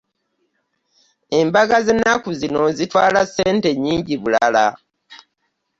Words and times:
Embaga 1.39 1.77
z'ennaku 1.85 2.29
zino 2.39 2.61
zitwala 2.77 3.21
ssente 3.25 3.69
nnyingi 3.73 4.15
bulala! 4.21 4.65